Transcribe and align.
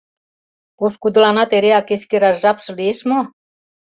Пошкудыланат 0.77 1.51
эреак 1.57 1.87
эскераш 1.95 2.35
жапше 2.43 2.71
лиеш 2.77 2.99
мо? 3.09 3.19